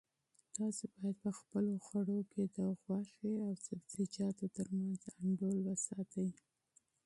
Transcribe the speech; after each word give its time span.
تاسو 0.57 0.83
باید 0.95 1.17
په 1.23 1.31
خپلو 1.39 1.73
خوړو 1.85 2.19
کې 2.31 2.43
د 2.57 2.59
غوښې 2.83 3.33
او 3.45 3.51
سبزیجاتو 3.67 4.45
ترمنځ 4.57 4.99
انډول 5.21 5.57
وساتئ. 5.63 6.29